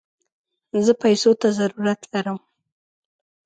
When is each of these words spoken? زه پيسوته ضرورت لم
زه 0.85 0.91
پيسوته 1.01 1.47
ضرورت 1.59 2.01
لم 2.23 2.37